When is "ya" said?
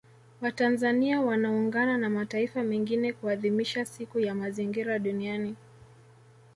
4.19-4.35